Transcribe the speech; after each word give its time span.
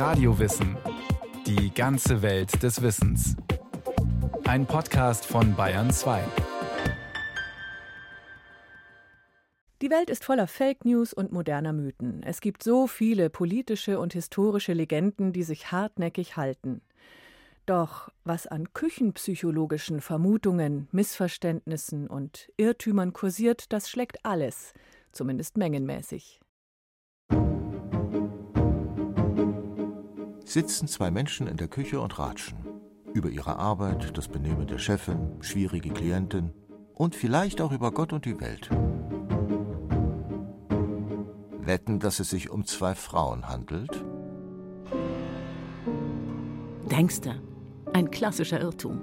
Radiowissen. 0.00 0.78
Die 1.46 1.74
ganze 1.74 2.22
Welt 2.22 2.62
des 2.62 2.80
Wissens. 2.80 3.36
Ein 4.44 4.64
Podcast 4.64 5.26
von 5.26 5.54
Bayern 5.54 5.90
2. 5.90 6.24
Die 9.82 9.90
Welt 9.90 10.08
ist 10.08 10.24
voller 10.24 10.46
Fake 10.46 10.86
News 10.86 11.12
und 11.12 11.32
moderner 11.32 11.74
Mythen. 11.74 12.22
Es 12.22 12.40
gibt 12.40 12.62
so 12.62 12.86
viele 12.86 13.28
politische 13.28 14.00
und 14.00 14.14
historische 14.14 14.72
Legenden, 14.72 15.34
die 15.34 15.42
sich 15.42 15.70
hartnäckig 15.70 16.38
halten. 16.38 16.80
Doch 17.66 18.08
was 18.24 18.46
an 18.46 18.72
küchenpsychologischen 18.72 20.00
Vermutungen, 20.00 20.88
Missverständnissen 20.92 22.06
und 22.06 22.50
Irrtümern 22.56 23.12
kursiert, 23.12 23.70
das 23.70 23.90
schlägt 23.90 24.24
alles, 24.24 24.72
zumindest 25.12 25.58
mengenmäßig. 25.58 26.39
Sitzen 30.50 30.88
zwei 30.88 31.12
Menschen 31.12 31.46
in 31.46 31.56
der 31.56 31.68
Küche 31.68 32.00
und 32.00 32.18
ratschen. 32.18 32.58
Über 33.14 33.28
ihre 33.28 33.54
Arbeit, 33.60 34.18
das 34.18 34.26
Benehmen 34.26 34.66
der 34.66 34.78
Chefin, 34.78 35.40
schwierige 35.42 35.90
Klientin 35.90 36.52
und 36.92 37.14
vielleicht 37.14 37.60
auch 37.60 37.70
über 37.70 37.92
Gott 37.92 38.12
und 38.12 38.24
die 38.24 38.40
Welt. 38.40 38.68
Wetten, 41.64 42.00
dass 42.00 42.18
es 42.18 42.30
sich 42.30 42.50
um 42.50 42.64
zwei 42.64 42.96
Frauen 42.96 43.48
handelt? 43.48 44.04
Denkste, 46.90 47.40
ein 47.92 48.10
klassischer 48.10 48.60
Irrtum. 48.60 49.00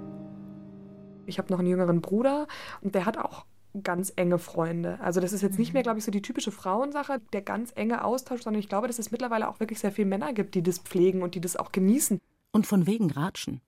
Ich 1.24 1.38
habe 1.38 1.50
noch 1.50 1.60
einen 1.60 1.68
jüngeren 1.68 2.02
Bruder 2.02 2.46
und 2.82 2.94
der 2.94 3.06
hat 3.06 3.16
auch 3.16 3.46
ganz 3.82 4.12
enge 4.16 4.38
Freunde. 4.38 4.98
Also 5.00 5.20
das 5.20 5.32
ist 5.32 5.42
jetzt 5.42 5.58
nicht 5.58 5.72
mehr, 5.72 5.82
glaube 5.82 5.98
ich, 5.98 6.04
so 6.04 6.10
die 6.10 6.22
typische 6.22 6.52
Frauensache, 6.52 7.20
der 7.32 7.42
ganz 7.42 7.72
enge 7.74 8.04
Austausch, 8.04 8.42
sondern 8.42 8.60
ich 8.60 8.68
glaube, 8.68 8.86
dass 8.86 8.98
es 8.98 9.10
mittlerweile 9.10 9.48
auch 9.48 9.60
wirklich 9.60 9.78
sehr 9.78 9.92
viele 9.92 10.08
Männer 10.08 10.32
gibt, 10.32 10.54
die 10.54 10.62
das 10.62 10.78
pflegen 10.78 11.22
und 11.22 11.34
die 11.34 11.40
das 11.40 11.56
auch 11.56 11.72
genießen. 11.72 12.20
Und 12.52 12.66
von 12.66 12.86
wegen 12.86 13.10
Ratschen. 13.10 13.60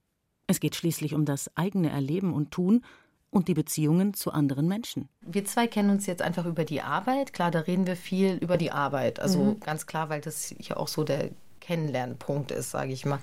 Es 0.46 0.60
geht 0.60 0.74
schließlich 0.74 1.14
um 1.14 1.24
das 1.24 1.54
eigene 1.56 1.90
Erleben 1.90 2.32
und 2.32 2.50
Tun 2.50 2.84
und 3.30 3.48
die 3.48 3.54
Beziehungen 3.54 4.14
zu 4.14 4.32
anderen 4.32 4.66
Menschen. 4.66 5.08
Wir 5.20 5.44
zwei 5.44 5.66
kennen 5.66 5.90
uns 5.90 6.06
jetzt 6.06 6.22
einfach 6.22 6.46
über 6.46 6.64
die 6.64 6.82
Arbeit. 6.82 7.32
Klar, 7.32 7.50
da 7.50 7.60
reden 7.60 7.86
wir 7.86 7.96
viel 7.96 8.34
über 8.40 8.56
die 8.56 8.72
Arbeit. 8.72 9.20
Also 9.20 9.38
mhm. 9.38 9.60
ganz 9.60 9.86
klar, 9.86 10.08
weil 10.08 10.20
das 10.20 10.54
ja 10.58 10.76
auch 10.76 10.88
so 10.88 11.04
der 11.04 11.30
Kennenlernpunkt 11.60 12.50
ist, 12.50 12.70
sage 12.70 12.92
ich 12.92 13.06
mal. 13.06 13.20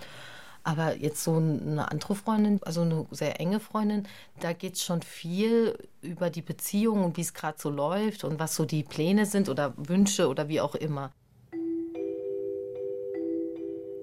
Aber 0.67 0.97
jetzt 0.97 1.23
so 1.23 1.37
eine 1.37 1.89
andere 1.89 2.13
Freundin, 2.13 2.59
also 2.61 2.81
eine 2.81 3.05
sehr 3.11 3.39
enge 3.39 3.61
Freundin, 3.61 4.05
da 4.41 4.51
geht 4.51 4.73
es 4.73 4.83
schon 4.83 5.01
viel 5.01 5.77
über 6.01 6.29
die 6.29 6.41
Beziehung 6.41 7.05
und 7.05 7.15
wie 7.15 7.21
es 7.21 7.33
gerade 7.33 7.57
so 7.57 7.69
läuft 7.69 8.25
und 8.25 8.37
was 8.37 8.53
so 8.53 8.65
die 8.65 8.83
Pläne 8.83 9.25
sind 9.25 9.47
oder 9.47 9.73
Wünsche 9.77 10.27
oder 10.27 10.49
wie 10.49 10.59
auch 10.59 10.75
immer. 10.75 11.13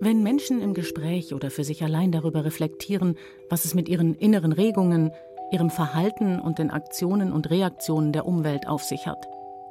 Wenn 0.01 0.23
Menschen 0.23 0.63
im 0.63 0.73
Gespräch 0.73 1.35
oder 1.35 1.51
für 1.51 1.65
sich 1.65 1.85
allein 1.85 2.13
darüber 2.13 2.47
reflektieren, 2.47 3.19
was 3.51 3.67
es 3.67 3.75
mit 3.75 3.87
ihren 3.87 4.15
inneren 4.15 4.53
Regungen, 4.53 5.11
ihrem 5.53 5.69
Verhalten 5.69 6.41
und 6.41 6.59
den 6.59 6.71
Aktionen 6.71 7.31
und 7.31 7.51
Reaktionen 7.51 8.13
der 8.15 8.25
Umwelt 8.25 8.69
auf 8.69 8.83
sich 8.83 9.07
hat, 9.07 9.23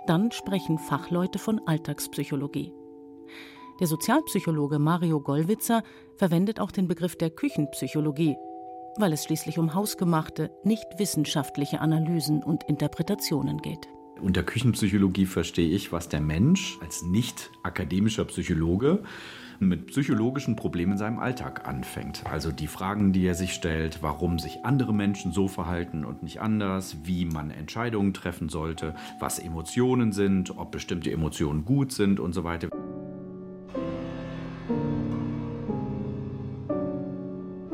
dann 0.05 0.31
sprechen 0.31 0.77
Fachleute 0.77 1.39
von 1.39 1.59
Alltagspsychologie. 1.65 2.71
Der 3.79 3.87
Sozialpsychologe 3.87 4.77
Mario 4.77 5.19
Gollwitzer 5.19 5.83
verwendet 6.15 6.59
auch 6.59 6.71
den 6.71 6.87
Begriff 6.87 7.15
der 7.15 7.31
Küchenpsychologie, 7.31 8.35
weil 8.97 9.13
es 9.13 9.23
schließlich 9.23 9.57
um 9.57 9.73
hausgemachte, 9.73 10.51
nicht 10.63 10.85
wissenschaftliche 10.97 11.81
Analysen 11.81 12.43
und 12.43 12.63
Interpretationen 12.65 13.57
geht. 13.61 13.89
Unter 14.21 14.43
Küchenpsychologie 14.43 15.25
verstehe 15.25 15.75
ich, 15.75 15.91
was 15.91 16.07
der 16.07 16.21
Mensch 16.21 16.77
als 16.81 17.01
nicht 17.01 17.49
akademischer 17.63 18.25
Psychologe 18.25 19.03
mit 19.59 19.87
psychologischen 19.87 20.55
Problemen 20.55 20.93
in 20.93 20.97
seinem 20.97 21.19
Alltag 21.19 21.67
anfängt. 21.67 22.23
Also 22.25 22.51
die 22.51 22.67
Fragen, 22.67 23.11
die 23.11 23.25
er 23.25 23.35
sich 23.35 23.53
stellt, 23.53 23.99
warum 24.01 24.39
sich 24.39 24.65
andere 24.65 24.93
Menschen 24.93 25.31
so 25.31 25.47
verhalten 25.47 26.05
und 26.05 26.21
nicht 26.23 26.41
anders, 26.41 26.97
wie 27.03 27.25
man 27.25 27.49
Entscheidungen 27.51 28.13
treffen 28.13 28.49
sollte, 28.49 28.95
was 29.19 29.39
Emotionen 29.39 30.11
sind, 30.11 30.57
ob 30.57 30.71
bestimmte 30.71 31.11
Emotionen 31.11 31.65
gut 31.65 31.91
sind 31.91 32.19
und 32.19 32.33
so 32.33 32.43
weiter. 32.43 32.69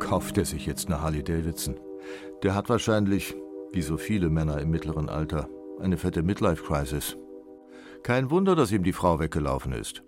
Kauft 0.10 0.40
er 0.40 0.46
sich 0.46 0.66
jetzt 0.66 0.88
eine 0.88 1.04
Harley 1.04 1.24
Davidson. 1.24 1.80
Der 2.42 2.56
hat 2.56 2.68
wahrscheinlich, 2.68 3.36
wie 3.72 3.84
so 3.84 3.96
viele 3.96 4.32
Männer 4.32 4.60
im 4.60 4.72
mittleren 4.72 5.08
Alter, 5.08 5.48
eine 5.80 5.98
fette 5.98 6.24
Midlife-Crisis. 6.24 7.16
Kein 8.02 8.32
Wunder, 8.32 8.56
dass 8.56 8.72
ihm 8.72 8.84
die 8.84 8.92
Frau 8.92 9.20
weggelaufen 9.20 9.72
ist. 9.72 10.02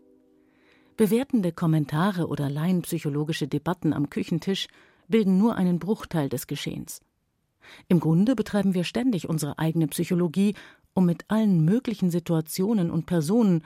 Bewertende 0.98 1.52
Kommentare 1.52 2.30
oder 2.30 2.50
laienpsychologische 2.50 3.48
Debatten 3.48 3.94
am 3.94 4.10
Küchentisch 4.10 4.70
bilden 5.08 5.38
nur 5.38 5.56
einen 5.56 5.78
Bruchteil 5.78 6.30
des 6.30 6.48
Geschehens. 6.48 7.02
Im 7.88 8.00
Grunde 8.00 8.34
betreiben 8.34 8.74
wir 8.74 8.86
ständig 8.86 9.30
unsere 9.30 9.60
eigene 9.60 9.86
Psychologie, 9.86 10.56
um 10.96 11.06
mit 11.06 11.26
allen 11.28 11.64
möglichen 11.64 12.10
Situationen 12.10 12.90
und 12.90 13.06
Personen, 13.06 13.64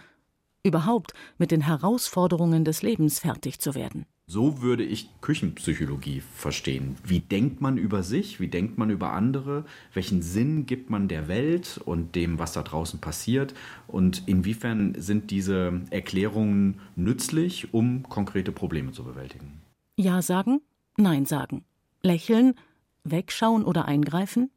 überhaupt 0.64 1.14
mit 1.38 1.52
den 1.52 1.62
Herausforderungen 1.62 2.66
des 2.66 2.82
Lebens 2.82 3.20
fertig 3.20 3.60
zu 3.62 3.74
werden. 3.74 4.06
So 4.28 4.62
würde 4.62 4.84
ich 4.84 5.10
Küchenpsychologie 5.22 6.22
verstehen. 6.22 6.98
Wie 7.04 7.20
denkt 7.20 7.62
man 7.62 7.78
über 7.78 8.02
sich? 8.02 8.40
Wie 8.40 8.48
denkt 8.48 8.78
man 8.78 8.90
über 8.90 9.14
andere? 9.14 9.66
Welchen 9.94 10.24
Sinn 10.24 10.66
gibt 10.66 10.90
man 10.90 11.08
der 11.08 11.28
Welt 11.28 11.80
und 11.86 12.16
dem, 12.16 12.40
was 12.40 12.54
da 12.54 12.64
draußen 12.64 13.00
passiert? 13.00 13.54
Und 13.88 14.24
inwiefern 14.26 14.96
sind 14.98 15.30
diese 15.30 15.82
Erklärungen 15.92 16.80
nützlich, 16.96 17.72
um 17.72 18.02
konkrete 18.10 18.52
Probleme 18.52 18.94
zu 18.94 19.04
bewältigen? 19.04 19.62
Ja 19.96 20.24
sagen, 20.24 20.62
Nein 20.98 21.26
sagen. 21.26 21.64
Lächeln, 22.02 22.56
wegschauen 23.04 23.64
oder 23.64 23.86
eingreifen? 23.86 24.50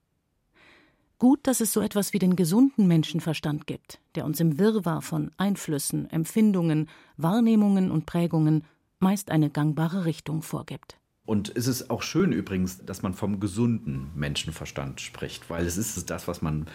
Gut, 1.19 1.41
dass 1.43 1.61
es 1.61 1.73
so 1.73 1.81
etwas 1.81 2.13
wie 2.13 2.21
den 2.21 2.37
gesunden 2.37 2.87
Menschenverstand 2.87 3.67
gibt, 3.67 4.01
der 4.15 4.25
uns 4.25 4.39
im 4.39 4.59
Wirrwarr 4.59 5.03
von 5.03 5.33
Einflüssen, 5.37 6.09
Empfindungen, 6.11 6.89
Wahrnehmungen 7.17 7.91
und 7.91 8.07
Prägungen 8.07 8.65
meist 9.01 9.31
eine 9.31 9.51
gangbare 9.51 10.05
Richtung 10.05 10.43
vorgibt. 10.43 10.99
Und 11.25 11.55
es 11.55 11.67
ist 11.67 11.91
auch 11.91 12.03
schön 12.03 12.33
übrigens, 12.33 12.85
dass 12.85 13.03
man 13.03 13.13
vom 13.13 13.39
gesunden 13.39 14.11
Menschenverstand 14.15 15.01
spricht, 15.01 15.51
weil 15.51 15.67
es 15.67 15.77
ist 15.77 16.09
das, 16.11 16.27
was 16.27 16.41
man 16.41 16.67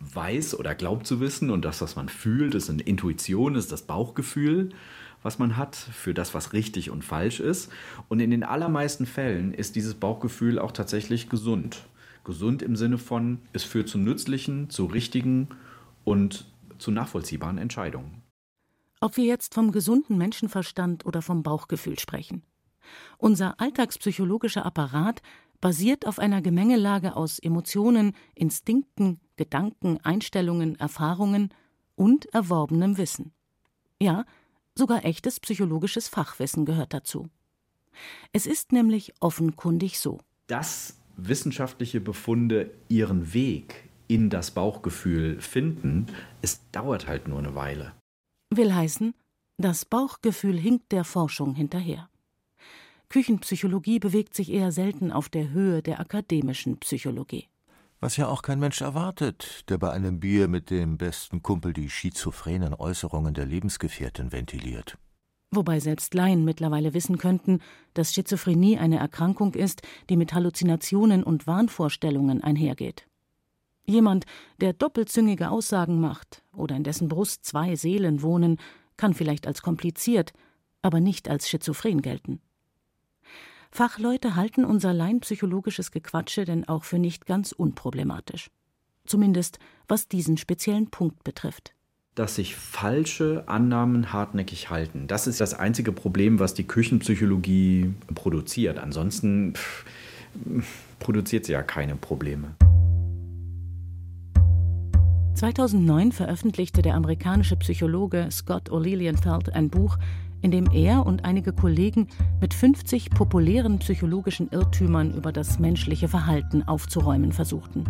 weiß 0.00 0.58
oder 0.58 0.74
glaubt 0.74 1.06
zu 1.06 1.20
wissen 1.20 1.50
und 1.50 1.64
das, 1.64 1.80
was 1.80 1.96
man 1.96 2.08
fühlt, 2.08 2.54
ist 2.54 2.68
eine 2.68 2.82
Intuition, 2.82 3.54
ist 3.54 3.72
das 3.72 3.82
Bauchgefühl, 3.82 4.70
was 5.22 5.38
man 5.38 5.56
hat 5.56 5.76
für 5.76 6.12
das, 6.12 6.34
was 6.34 6.52
richtig 6.52 6.90
und 6.90 7.04
falsch 7.04 7.40
ist. 7.40 7.70
Und 8.08 8.20
in 8.20 8.30
den 8.30 8.42
allermeisten 8.42 9.06
Fällen 9.06 9.54
ist 9.54 9.76
dieses 9.76 9.94
Bauchgefühl 9.94 10.58
auch 10.58 10.72
tatsächlich 10.72 11.28
gesund. 11.28 11.86
Gesund 12.24 12.62
im 12.62 12.76
Sinne 12.76 12.98
von, 12.98 13.38
es 13.52 13.64
führt 13.64 13.88
zu 13.88 13.98
nützlichen, 13.98 14.70
zu 14.70 14.86
richtigen 14.86 15.48
und 16.04 16.46
zu 16.78 16.90
nachvollziehbaren 16.90 17.58
Entscheidungen. 17.58 18.21
Ob 19.02 19.16
wir 19.16 19.24
jetzt 19.24 19.54
vom 19.54 19.72
gesunden 19.72 20.16
Menschenverstand 20.16 21.04
oder 21.04 21.22
vom 21.22 21.42
Bauchgefühl 21.42 21.98
sprechen. 21.98 22.44
Unser 23.18 23.60
alltagspsychologischer 23.60 24.64
Apparat 24.64 25.22
basiert 25.60 26.06
auf 26.06 26.20
einer 26.20 26.40
Gemengelage 26.40 27.16
aus 27.16 27.40
Emotionen, 27.40 28.14
Instinkten, 28.36 29.18
Gedanken, 29.34 29.98
Einstellungen, 30.04 30.78
Erfahrungen 30.78 31.52
und 31.96 32.26
erworbenem 32.32 32.96
Wissen. 32.96 33.32
Ja, 34.00 34.24
sogar 34.76 35.04
echtes 35.04 35.40
psychologisches 35.40 36.06
Fachwissen 36.06 36.64
gehört 36.64 36.94
dazu. 36.94 37.28
Es 38.32 38.46
ist 38.46 38.70
nämlich 38.70 39.14
offenkundig 39.18 39.98
so. 39.98 40.20
Dass 40.46 40.96
wissenschaftliche 41.16 42.00
Befunde 42.00 42.70
ihren 42.88 43.34
Weg 43.34 43.88
in 44.06 44.30
das 44.30 44.52
Bauchgefühl 44.52 45.40
finden, 45.40 46.06
es 46.40 46.60
dauert 46.70 47.08
halt 47.08 47.26
nur 47.26 47.40
eine 47.40 47.56
Weile. 47.56 47.94
Will 48.56 48.74
heißen, 48.74 49.14
das 49.56 49.84
Bauchgefühl 49.84 50.58
hinkt 50.58 50.92
der 50.92 51.04
Forschung 51.04 51.54
hinterher. 51.54 52.08
Küchenpsychologie 53.08 53.98
bewegt 53.98 54.34
sich 54.34 54.50
eher 54.50 54.72
selten 54.72 55.12
auf 55.12 55.28
der 55.28 55.50
Höhe 55.50 55.82
der 55.82 56.00
akademischen 56.00 56.78
Psychologie. 56.78 57.48
Was 58.00 58.16
ja 58.16 58.26
auch 58.26 58.42
kein 58.42 58.58
Mensch 58.58 58.80
erwartet, 58.80 59.64
der 59.68 59.78
bei 59.78 59.90
einem 59.90 60.18
Bier 60.18 60.48
mit 60.48 60.70
dem 60.70 60.98
besten 60.98 61.42
Kumpel 61.42 61.72
die 61.72 61.88
schizophrenen 61.88 62.74
Äußerungen 62.74 63.32
der 63.32 63.46
Lebensgefährtin 63.46 64.32
ventiliert. 64.32 64.98
Wobei 65.50 65.78
selbst 65.80 66.14
Laien 66.14 66.44
mittlerweile 66.44 66.94
wissen 66.94 67.18
könnten, 67.18 67.60
dass 67.94 68.14
Schizophrenie 68.14 68.78
eine 68.78 68.98
Erkrankung 68.98 69.54
ist, 69.54 69.82
die 70.08 70.16
mit 70.16 70.32
Halluzinationen 70.32 71.22
und 71.22 71.46
Wahnvorstellungen 71.46 72.42
einhergeht. 72.42 73.06
Jemand, 73.84 74.24
der 74.60 74.72
doppelzüngige 74.72 75.50
Aussagen 75.50 76.00
macht 76.00 76.42
oder 76.52 76.76
in 76.76 76.84
dessen 76.84 77.08
Brust 77.08 77.44
zwei 77.44 77.76
Seelen 77.76 78.22
wohnen, 78.22 78.58
kann 78.96 79.14
vielleicht 79.14 79.46
als 79.46 79.62
kompliziert, 79.62 80.32
aber 80.82 81.00
nicht 81.00 81.28
als 81.28 81.48
schizophren 81.48 82.02
gelten. 82.02 82.40
Fachleute 83.70 84.36
halten 84.36 84.64
unser 84.64 84.92
laienpsychologisches 84.92 85.90
Gequatsche 85.90 86.44
denn 86.44 86.68
auch 86.68 86.84
für 86.84 86.98
nicht 86.98 87.26
ganz 87.26 87.52
unproblematisch. 87.52 88.50
Zumindest 89.06 89.58
was 89.88 90.08
diesen 90.08 90.36
speziellen 90.36 90.90
Punkt 90.90 91.24
betrifft. 91.24 91.74
dass 92.14 92.34
sich 92.34 92.54
falsche 92.56 93.44
Annahmen 93.46 94.12
hartnäckig 94.12 94.68
halten. 94.68 95.06
Das 95.06 95.26
ist 95.26 95.40
das 95.40 95.54
einzige 95.54 95.92
Problem, 95.92 96.38
was 96.38 96.52
die 96.52 96.66
Küchenpsychologie 96.66 97.94
produziert. 98.14 98.78
Ansonsten 98.78 99.54
pff, 99.54 99.84
produziert 100.98 101.46
sie 101.46 101.52
ja 101.52 101.62
keine 101.62 101.96
Probleme. 101.96 102.54
2009 105.34 106.12
veröffentlichte 106.12 106.82
der 106.82 106.94
amerikanische 106.94 107.56
Psychologe 107.56 108.28
Scott 108.30 108.70
O'Lilienfeld 108.70 109.50
ein 109.50 109.70
Buch, 109.70 109.98
in 110.42 110.50
dem 110.50 110.70
er 110.70 111.06
und 111.06 111.24
einige 111.24 111.52
Kollegen 111.52 112.08
mit 112.40 112.52
50 112.52 113.10
populären 113.10 113.78
psychologischen 113.78 114.48
Irrtümern 114.50 115.14
über 115.14 115.32
das 115.32 115.58
menschliche 115.58 116.08
Verhalten 116.08 116.62
aufzuräumen 116.64 117.32
versuchten. 117.32 117.84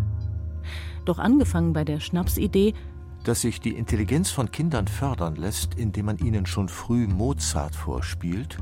Doch 1.05 1.19
angefangen 1.19 1.73
bei 1.73 1.85
der 1.85 1.99
Schnapsidee, 1.99 2.75
dass 3.25 3.41
sich 3.41 3.61
die 3.61 3.75
Intelligenz 3.75 4.31
von 4.31 4.51
Kindern 4.51 4.87
fördern 4.87 5.37
lässt, 5.37 5.75
indem 5.75 6.07
man 6.07 6.19
ihnen 6.19 6.47
schon 6.47 6.69
früh 6.69 7.07
Mozart 7.07 7.75
vorspielt, 7.75 8.59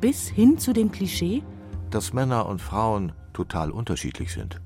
bis 0.00 0.28
hin 0.28 0.58
zu 0.58 0.72
dem 0.72 0.90
Klischee, 0.90 1.42
dass 1.90 2.12
Männer 2.12 2.46
und 2.46 2.60
Frauen 2.60 3.12
total 3.32 3.70
unterschiedlich 3.70 4.32
sind. 4.32 4.60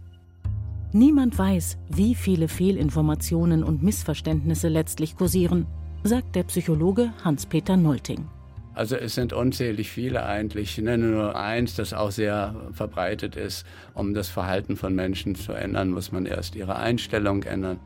Niemand 0.92 1.38
weiß, 1.38 1.78
wie 1.88 2.16
viele 2.16 2.48
Fehlinformationen 2.48 3.62
und 3.62 3.82
Missverständnisse 3.82 4.68
letztlich 4.68 5.16
kursieren, 5.16 5.66
sagt 6.02 6.34
der 6.34 6.42
Psychologe 6.44 7.12
Hans-Peter 7.22 7.76
Nolting. 7.76 8.26
Also 8.74 8.96
es 8.96 9.14
sind 9.14 9.32
unzählig 9.32 9.90
viele 9.90 10.24
eigentlich. 10.24 10.78
Ich 10.78 10.84
nenne 10.84 11.06
nur 11.06 11.36
eins, 11.36 11.76
das 11.76 11.92
auch 11.92 12.10
sehr 12.10 12.54
verbreitet 12.72 13.36
ist. 13.36 13.64
Um 13.94 14.14
das 14.14 14.28
Verhalten 14.28 14.76
von 14.76 14.94
Menschen 14.94 15.36
zu 15.36 15.52
ändern, 15.52 15.90
muss 15.90 16.10
man 16.10 16.26
erst 16.26 16.56
ihre 16.56 16.76
Einstellung 16.76 17.44
ändern. 17.44 17.78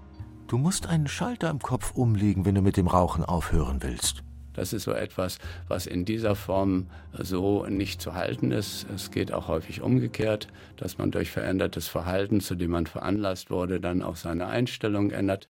Du 0.46 0.56
musst 0.56 0.86
einen 0.86 1.08
Schalter 1.08 1.50
im 1.50 1.58
Kopf 1.58 1.92
umlegen, 1.94 2.44
wenn 2.44 2.54
du 2.54 2.62
mit 2.62 2.76
dem 2.76 2.86
Rauchen 2.86 3.24
aufhören 3.24 3.78
willst. 3.82 4.22
Das 4.54 4.72
ist 4.72 4.84
so 4.84 4.92
etwas, 4.92 5.38
was 5.68 5.86
in 5.86 6.04
dieser 6.04 6.34
Form 6.34 6.86
so 7.12 7.66
nicht 7.66 8.00
zu 8.00 8.14
halten 8.14 8.50
ist. 8.50 8.86
Es 8.94 9.10
geht 9.10 9.32
auch 9.32 9.48
häufig 9.48 9.82
umgekehrt, 9.82 10.48
dass 10.76 10.98
man 10.98 11.10
durch 11.10 11.30
verändertes 11.30 11.88
Verhalten, 11.88 12.40
zu 12.40 12.54
dem 12.54 12.70
man 12.70 12.86
veranlasst 12.86 13.50
wurde, 13.50 13.80
dann 13.80 14.02
auch 14.02 14.16
seine 14.16 14.46
Einstellung 14.46 15.10
ändert. 15.10 15.48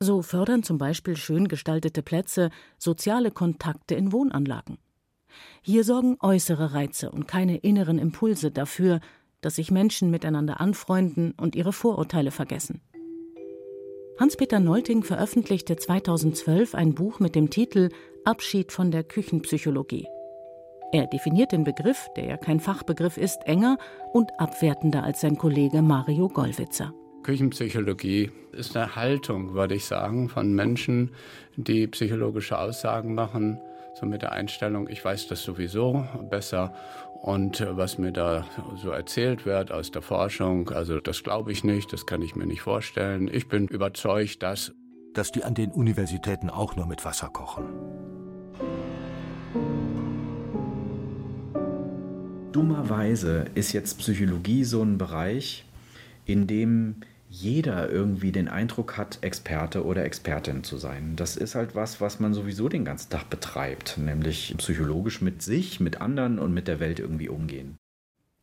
So 0.00 0.22
fördern 0.22 0.62
zum 0.62 0.78
Beispiel 0.78 1.16
schön 1.16 1.48
gestaltete 1.48 2.02
Plätze 2.02 2.50
soziale 2.78 3.32
Kontakte 3.32 3.96
in 3.96 4.12
Wohnanlagen. 4.12 4.78
Hier 5.62 5.82
sorgen 5.82 6.16
äußere 6.20 6.72
Reize 6.72 7.10
und 7.10 7.26
keine 7.26 7.56
inneren 7.56 7.98
Impulse 7.98 8.50
dafür, 8.50 9.00
dass 9.40 9.56
sich 9.56 9.70
Menschen 9.70 10.10
miteinander 10.10 10.60
anfreunden 10.60 11.32
und 11.32 11.56
ihre 11.56 11.72
Vorurteile 11.72 12.30
vergessen. 12.30 12.80
Hans-Peter 14.18 14.58
Nolting 14.58 15.04
veröffentlichte 15.04 15.76
2012 15.76 16.74
ein 16.74 16.94
Buch 16.94 17.20
mit 17.20 17.36
dem 17.36 17.50
Titel 17.50 17.90
Abschied 18.24 18.72
von 18.72 18.90
der 18.90 19.04
Küchenpsychologie. 19.04 20.06
Er 20.92 21.06
definiert 21.06 21.52
den 21.52 21.64
Begriff, 21.64 22.08
der 22.16 22.24
ja 22.24 22.36
kein 22.36 22.60
Fachbegriff 22.60 23.16
ist, 23.16 23.40
enger 23.44 23.76
und 24.12 24.30
abwertender 24.38 25.02
als 25.02 25.20
sein 25.20 25.36
Kollege 25.36 25.82
Mario 25.82 26.28
Gollwitzer. 26.28 26.94
Küchenpsychologie 27.22 28.30
ist 28.52 28.76
eine 28.76 28.96
Haltung, 28.96 29.52
würde 29.52 29.74
ich 29.74 29.84
sagen, 29.84 30.28
von 30.28 30.54
Menschen, 30.54 31.10
die 31.56 31.86
psychologische 31.88 32.58
Aussagen 32.58 33.14
machen, 33.14 33.60
so 34.00 34.06
mit 34.06 34.22
der 34.22 34.32
Einstellung, 34.32 34.88
ich 34.88 35.04
weiß 35.04 35.28
das 35.28 35.42
sowieso 35.42 36.06
besser 36.30 36.72
und 37.22 37.66
was 37.70 37.98
mir 37.98 38.12
da 38.12 38.46
so 38.76 38.90
erzählt 38.90 39.44
wird 39.44 39.72
aus 39.72 39.90
der 39.90 40.02
Forschung, 40.02 40.70
also 40.70 41.00
das 41.00 41.22
glaube 41.22 41.52
ich 41.52 41.64
nicht, 41.64 41.92
das 41.92 42.06
kann 42.06 42.22
ich 42.22 42.36
mir 42.36 42.46
nicht 42.46 42.62
vorstellen. 42.62 43.28
Ich 43.30 43.48
bin 43.48 43.66
überzeugt, 43.66 44.42
dass 44.42 44.72
dass 45.18 45.32
die 45.32 45.42
an 45.42 45.54
den 45.54 45.72
Universitäten 45.72 46.48
auch 46.48 46.76
nur 46.76 46.86
mit 46.86 47.04
Wasser 47.04 47.28
kochen. 47.28 47.64
Dummerweise 52.52 53.46
ist 53.54 53.72
jetzt 53.72 53.98
Psychologie 53.98 54.62
so 54.62 54.80
ein 54.82 54.96
Bereich, 54.96 55.64
in 56.24 56.46
dem 56.46 56.96
jeder 57.28 57.90
irgendwie 57.90 58.32
den 58.32 58.48
Eindruck 58.48 58.96
hat, 58.96 59.18
Experte 59.22 59.84
oder 59.84 60.04
Expertin 60.04 60.62
zu 60.62 60.78
sein. 60.78 61.16
Das 61.16 61.36
ist 61.36 61.56
halt 61.56 61.74
was, 61.74 62.00
was 62.00 62.20
man 62.20 62.32
sowieso 62.32 62.68
den 62.68 62.84
ganzen 62.84 63.10
Tag 63.10 63.28
betreibt, 63.28 63.98
nämlich 63.98 64.54
psychologisch 64.58 65.20
mit 65.20 65.42
sich, 65.42 65.80
mit 65.80 66.00
anderen 66.00 66.38
und 66.38 66.54
mit 66.54 66.68
der 66.68 66.80
Welt 66.80 67.00
irgendwie 67.00 67.28
umgehen. 67.28 67.76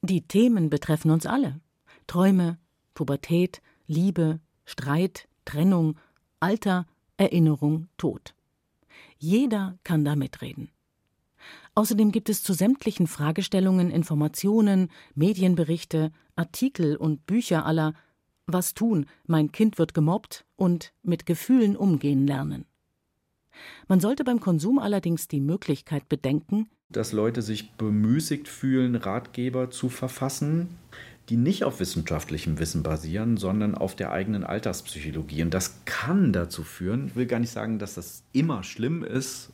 Die 0.02 0.28
Themen 0.28 0.70
betreffen 0.70 1.10
uns 1.10 1.26
alle. 1.26 1.62
Träume, 2.06 2.58
Pubertät, 2.94 3.62
Liebe, 3.88 4.40
Streit, 4.66 5.28
Trennung, 5.46 5.96
Alter, 6.46 6.86
Erinnerung, 7.18 7.88
Tod. 7.98 8.36
Jeder 9.18 9.80
kann 9.84 10.06
da 10.06 10.16
mitreden. 10.16 10.70
Außerdem 11.74 12.12
gibt 12.12 12.30
es 12.30 12.44
zu 12.44 12.54
sämtlichen 12.54 13.08
Fragestellungen 13.08 13.90
Informationen, 13.90 14.92
Medienberichte, 15.16 16.12
Artikel 16.36 16.98
und 16.98 17.26
Bücher 17.26 17.66
aller 17.66 17.96
Was 18.46 18.76
tun, 18.76 19.08
mein 19.26 19.52
Kind 19.52 19.80
wird 19.80 19.96
gemobbt 19.96 20.46
und 20.56 20.94
mit 21.02 21.26
Gefühlen 21.26 21.76
umgehen 21.76 22.28
lernen. 22.28 22.66
Man 23.88 24.00
sollte 24.00 24.24
beim 24.24 24.40
Konsum 24.40 24.78
allerdings 24.78 25.28
die 25.28 25.42
Möglichkeit 25.42 26.08
bedenken, 26.10 26.70
dass 26.90 27.12
Leute 27.12 27.42
sich 27.42 27.72
bemüßigt 27.72 28.48
fühlen, 28.48 28.94
Ratgeber 28.94 29.72
zu 29.72 29.90
verfassen, 29.90 30.78
die 31.30 31.38
nicht 31.38 31.64
auf 31.64 31.80
wissenschaftlichem 31.80 32.60
Wissen 32.60 32.84
basieren, 32.84 33.38
sondern 33.38 33.76
auf 33.76 33.96
der 33.96 34.12
eigenen 34.12 34.44
Alltagspsychologie. 34.44 35.42
Und 35.42 35.54
das 35.54 35.82
kann 35.86 36.34
dazu 36.34 36.64
führen, 36.64 37.08
ich 37.08 37.16
will 37.16 37.26
gar 37.26 37.40
nicht 37.40 37.52
sagen, 37.52 37.80
dass 37.80 37.96
das 37.96 38.24
immer 38.32 38.64
schlimm 38.64 39.04
ist, 39.04 39.52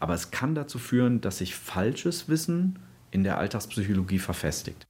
aber 0.00 0.14
es 0.14 0.30
kann 0.30 0.54
dazu 0.54 0.78
führen, 0.78 1.20
dass 1.20 1.38
sich 1.38 1.54
falsches 1.54 2.28
Wissen 2.28 2.78
in 3.10 3.24
der 3.24 3.38
Alltagspsychologie 3.38 4.18
verfestigt. 4.18 4.86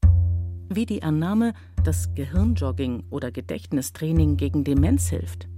Wie 0.69 0.87
die 0.87 1.03
Annahme, 1.03 1.55
dass 1.85 2.15
Gehirnjogging 2.15 3.05
oder 3.11 3.33
Gedächtnistraining 3.33 4.37
gegen 4.37 4.65
Demenz 4.65 5.09
hilft. 5.09 5.49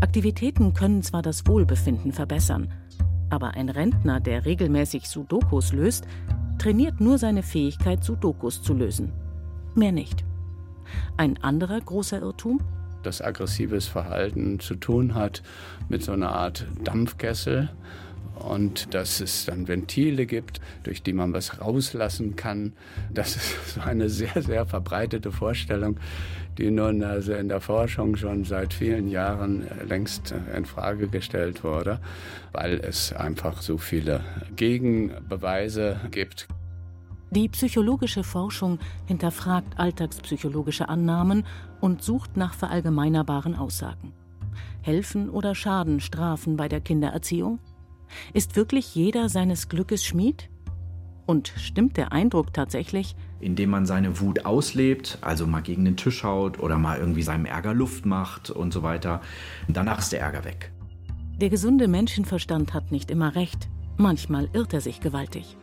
Aktivitäten 0.00 0.72
können 0.72 1.02
zwar 1.02 1.22
das 1.22 1.46
Wohlbefinden 1.46 2.12
verbessern, 2.12 2.72
aber 3.28 3.50
ein 3.50 3.68
Rentner, 3.68 4.20
der 4.20 4.46
regelmäßig 4.46 5.06
Sudokus 5.06 5.72
löst, 5.72 6.06
trainiert 6.58 7.00
nur 7.00 7.18
seine 7.18 7.42
Fähigkeit, 7.42 8.02
Sudokus 8.02 8.62
zu 8.62 8.74
lösen 8.74 9.12
mehr 9.76 9.92
nicht. 9.92 10.24
Ein 11.16 11.42
anderer 11.42 11.80
großer 11.80 12.20
Irrtum? 12.20 12.60
Dass 13.02 13.22
aggressives 13.22 13.86
Verhalten 13.86 14.60
zu 14.60 14.74
tun 14.74 15.14
hat 15.14 15.42
mit 15.88 16.02
so 16.02 16.12
einer 16.12 16.32
Art 16.32 16.66
Dampfkessel 16.84 17.70
und 18.40 18.94
dass 18.94 19.20
es 19.20 19.44
dann 19.44 19.68
Ventile 19.68 20.26
gibt, 20.26 20.60
durch 20.82 21.02
die 21.02 21.12
man 21.12 21.32
was 21.32 21.60
rauslassen 21.60 22.36
kann. 22.36 22.72
Das 23.12 23.36
ist 23.36 23.56
so 23.74 23.80
eine 23.80 24.08
sehr, 24.08 24.42
sehr 24.42 24.66
verbreitete 24.66 25.32
Vorstellung, 25.32 25.98
die 26.58 26.70
nun 26.70 27.02
also 27.02 27.32
in 27.32 27.48
der 27.48 27.60
Forschung 27.60 28.16
schon 28.16 28.44
seit 28.44 28.74
vielen 28.74 29.08
Jahren 29.08 29.66
längst 29.88 30.34
in 30.54 30.64
Frage 30.64 31.08
gestellt 31.08 31.64
wurde, 31.64 32.00
weil 32.52 32.80
es 32.80 33.12
einfach 33.12 33.62
so 33.62 33.78
viele 33.78 34.20
Gegenbeweise 34.56 36.00
gibt. 36.10 36.48
Die 37.32 37.48
psychologische 37.48 38.24
Forschung 38.24 38.80
hinterfragt 39.06 39.78
alltagspsychologische 39.78 40.88
Annahmen 40.88 41.44
und 41.80 42.02
sucht 42.02 42.36
nach 42.36 42.54
verallgemeinerbaren 42.54 43.54
Aussagen. 43.54 44.12
Helfen 44.82 45.30
oder 45.30 45.54
schaden 45.54 46.00
Strafen 46.00 46.56
bei 46.56 46.68
der 46.68 46.80
Kindererziehung? 46.80 47.60
Ist 48.34 48.56
wirklich 48.56 48.96
jeder 48.96 49.28
seines 49.28 49.68
Glückes 49.68 50.04
Schmied? 50.04 50.50
Und 51.24 51.52
stimmt 51.56 51.96
der 51.96 52.10
Eindruck 52.10 52.52
tatsächlich? 52.52 53.14
Indem 53.38 53.70
man 53.70 53.86
seine 53.86 54.18
Wut 54.20 54.44
auslebt, 54.44 55.18
also 55.20 55.46
mal 55.46 55.60
gegen 55.60 55.84
den 55.84 55.96
Tisch 55.96 56.24
haut 56.24 56.58
oder 56.58 56.78
mal 56.78 56.98
irgendwie 56.98 57.22
seinem 57.22 57.44
Ärger 57.44 57.74
Luft 57.74 58.06
macht 58.06 58.50
und 58.50 58.72
so 58.72 58.82
weiter. 58.82 59.20
Danach 59.68 60.00
ist 60.00 60.10
der 60.10 60.20
Ärger 60.20 60.44
weg. 60.44 60.72
Der 61.40 61.48
gesunde 61.48 61.86
Menschenverstand 61.86 62.74
hat 62.74 62.90
nicht 62.90 63.08
immer 63.08 63.36
recht. 63.36 63.68
Manchmal 63.96 64.48
irrt 64.52 64.74
er 64.74 64.80
sich 64.80 65.00
gewaltig 65.00 65.56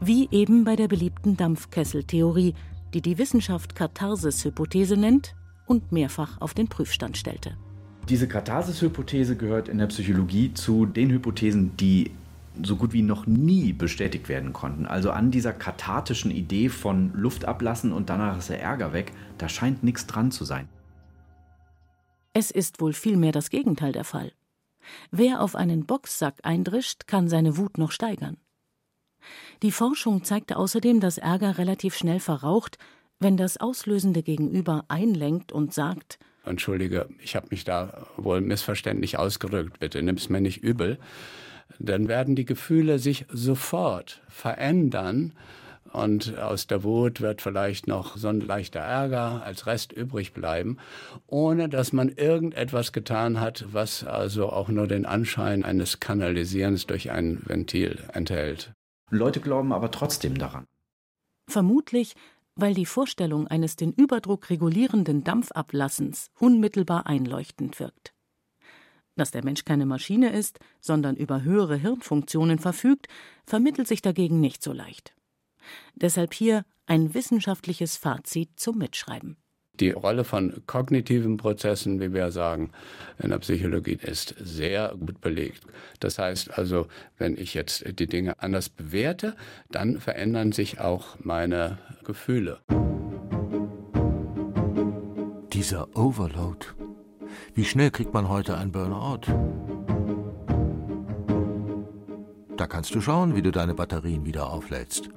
wie 0.00 0.28
eben 0.30 0.64
bei 0.64 0.76
der 0.76 0.88
beliebten 0.88 1.36
Dampfkesseltheorie, 1.36 2.54
die 2.94 3.00
die 3.00 3.18
Wissenschaft 3.18 3.74
Katharsis-Hypothese 3.74 4.96
nennt 4.96 5.34
und 5.66 5.92
mehrfach 5.92 6.40
auf 6.40 6.54
den 6.54 6.68
Prüfstand 6.68 7.16
stellte. 7.16 7.56
Diese 8.08 8.28
Katharsis-Hypothese 8.28 9.36
gehört 9.36 9.68
in 9.68 9.78
der 9.78 9.88
Psychologie 9.88 10.54
zu 10.54 10.86
den 10.86 11.10
Hypothesen, 11.10 11.76
die 11.76 12.12
so 12.62 12.76
gut 12.76 12.92
wie 12.92 13.02
noch 13.02 13.26
nie 13.26 13.72
bestätigt 13.72 14.28
werden 14.28 14.52
konnten. 14.52 14.86
Also 14.86 15.10
an 15.10 15.30
dieser 15.30 15.52
kathartischen 15.52 16.30
Idee 16.30 16.68
von 16.68 17.12
Luft 17.14 17.44
ablassen 17.44 17.92
und 17.92 18.08
danach 18.08 18.38
ist 18.38 18.48
der 18.48 18.62
Ärger 18.62 18.92
weg, 18.92 19.12
da 19.38 19.48
scheint 19.48 19.82
nichts 19.82 20.06
dran 20.06 20.30
zu 20.30 20.44
sein. 20.44 20.68
Es 22.32 22.50
ist 22.50 22.80
wohl 22.80 22.92
vielmehr 22.92 23.32
das 23.32 23.50
Gegenteil 23.50 23.92
der 23.92 24.04
Fall. 24.04 24.32
Wer 25.10 25.40
auf 25.40 25.56
einen 25.56 25.84
Boxsack 25.84 26.34
eindrischt, 26.42 27.06
kann 27.06 27.28
seine 27.28 27.56
Wut 27.56 27.78
noch 27.78 27.90
steigern. 27.90 28.36
Die 29.62 29.72
Forschung 29.72 30.24
zeigte 30.24 30.56
außerdem, 30.56 31.00
dass 31.00 31.18
Ärger 31.18 31.58
relativ 31.58 31.96
schnell 31.96 32.20
verraucht, 32.20 32.78
wenn 33.18 33.36
das 33.36 33.56
auslösende 33.56 34.22
Gegenüber 34.22 34.84
einlenkt 34.88 35.52
und 35.52 35.72
sagt: 35.72 36.18
entschuldige, 36.44 37.08
ich 37.18 37.36
habe 37.36 37.48
mich 37.50 37.64
da 37.64 38.06
wohl 38.16 38.40
missverständlich 38.40 39.18
ausgedrückt, 39.18 39.80
bitte 39.80 40.02
nimm 40.02 40.16
es 40.16 40.28
mir 40.28 40.40
nicht 40.40 40.62
übel, 40.62 40.98
dann 41.78 42.08
werden 42.08 42.36
die 42.36 42.44
Gefühle 42.44 42.98
sich 42.98 43.26
sofort 43.28 44.22
verändern 44.28 45.32
und 45.92 46.38
aus 46.38 46.66
der 46.66 46.84
Wut 46.84 47.20
wird 47.20 47.40
vielleicht 47.40 47.86
noch 47.86 48.16
so 48.16 48.28
ein 48.28 48.40
leichter 48.40 48.80
Ärger 48.80 49.42
als 49.44 49.66
Rest 49.66 49.92
übrig 49.92 50.32
bleiben, 50.32 50.78
ohne 51.26 51.68
dass 51.68 51.92
man 51.92 52.10
irgendetwas 52.10 52.92
getan 52.92 53.40
hat, 53.40 53.64
was 53.72 54.04
also 54.04 54.50
auch 54.50 54.68
nur 54.68 54.88
den 54.88 55.06
Anschein 55.06 55.64
eines 55.64 56.00
Kanalisierens 56.00 56.86
durch 56.86 57.10
ein 57.10 57.40
Ventil 57.46 57.98
enthält. 58.12 58.75
Leute 59.10 59.40
glauben 59.40 59.72
aber 59.72 59.90
trotzdem 59.90 60.36
daran. 60.36 60.66
Vermutlich, 61.48 62.14
weil 62.56 62.74
die 62.74 62.86
Vorstellung 62.86 63.46
eines 63.46 63.76
den 63.76 63.92
Überdruck 63.92 64.50
regulierenden 64.50 65.22
Dampfablassens 65.22 66.30
unmittelbar 66.38 67.06
einleuchtend 67.06 67.78
wirkt. 67.78 68.14
Dass 69.14 69.30
der 69.30 69.44
Mensch 69.44 69.64
keine 69.64 69.86
Maschine 69.86 70.30
ist, 70.32 70.58
sondern 70.80 71.16
über 71.16 71.42
höhere 71.42 71.76
Hirnfunktionen 71.76 72.58
verfügt, 72.58 73.08
vermittelt 73.46 73.88
sich 73.88 74.02
dagegen 74.02 74.40
nicht 74.40 74.62
so 74.62 74.72
leicht. 74.72 75.14
Deshalb 75.94 76.34
hier 76.34 76.64
ein 76.86 77.14
wissenschaftliches 77.14 77.96
Fazit 77.96 78.50
zum 78.56 78.78
Mitschreiben. 78.78 79.36
Die 79.80 79.90
Rolle 79.90 80.24
von 80.24 80.62
kognitiven 80.66 81.36
Prozessen, 81.36 82.00
wie 82.00 82.14
wir 82.14 82.30
sagen, 82.30 82.70
in 83.18 83.30
der 83.30 83.38
Psychologie 83.38 83.98
ist 84.00 84.34
sehr 84.38 84.94
gut 84.98 85.20
belegt. 85.20 85.62
Das 86.00 86.18
heißt 86.18 86.56
also, 86.56 86.86
wenn 87.18 87.36
ich 87.36 87.54
jetzt 87.54 87.84
die 87.98 88.06
Dinge 88.06 88.40
anders 88.42 88.68
bewerte, 88.70 89.34
dann 89.70 90.00
verändern 90.00 90.52
sich 90.52 90.80
auch 90.80 91.16
meine 91.20 91.78
Gefühle. 92.04 92.58
Dieser 95.52 95.94
Overload. 95.96 96.66
Wie 97.54 97.64
schnell 97.64 97.90
kriegt 97.90 98.14
man 98.14 98.28
heute 98.28 98.56
ein 98.56 98.72
Burnout? 98.72 99.32
Da 102.56 102.66
kannst 102.66 102.94
du 102.94 103.02
schauen, 103.02 103.36
wie 103.36 103.42
du 103.42 103.50
deine 103.50 103.74
Batterien 103.74 104.24
wieder 104.24 104.50
auflädst. 104.50 105.10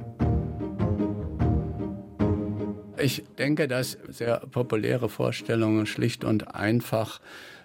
Ich 3.02 3.24
denke, 3.38 3.68
dass 3.68 3.98
sehr 4.10 4.40
populäre 4.40 5.10
Vorstellungen 5.10 5.86
schlicht 5.86 6.24
und 6.24 6.54
einfach 6.54 7.22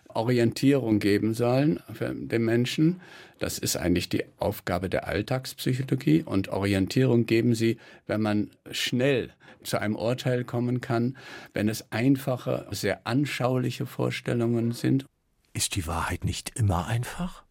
Orientierung 0.08 1.00
geben 1.00 1.34
sollen 1.34 1.80
für 1.92 2.14
den 2.14 2.44
Menschen. 2.44 3.00
Das 3.40 3.58
ist 3.58 3.76
eigentlich 3.76 4.08
die 4.08 4.24
Aufgabe 4.38 4.88
der 4.88 5.08
Alltagspsychologie. 5.08 6.22
Und 6.22 6.48
Orientierung 6.48 7.26
geben 7.26 7.54
sie, 7.54 7.78
wenn 8.06 8.20
man 8.20 8.50
schnell 8.70 9.32
zu 9.64 9.80
einem 9.80 9.96
Urteil 9.96 10.44
kommen 10.44 10.80
kann, 10.80 11.16
wenn 11.52 11.68
es 11.68 11.90
einfache, 11.90 12.66
sehr 12.70 13.06
anschauliche 13.06 13.86
Vorstellungen 13.86 14.72
sind. 14.72 15.06
Ist 15.52 15.74
die 15.74 15.86
Wahrheit 15.86 16.24
nicht 16.24 16.52
immer 16.58 16.86
einfach? 16.86 17.42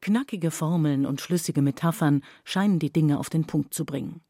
Knackige 0.00 0.50
Formeln 0.50 1.04
und 1.04 1.20
schlüssige 1.20 1.62
Metaphern 1.62 2.22
scheinen 2.44 2.78
die 2.78 2.92
Dinge 2.92 3.18
auf 3.18 3.28
den 3.28 3.46
Punkt 3.46 3.74
zu 3.74 3.84
bringen 3.84 4.22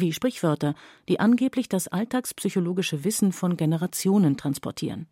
wie 0.00 0.12
Sprichwörter, 0.12 0.74
die 1.08 1.20
angeblich 1.20 1.68
das 1.68 1.88
alltagspsychologische 1.88 3.04
Wissen 3.04 3.32
von 3.32 3.56
Generationen 3.56 4.36
transportieren. 4.36 5.06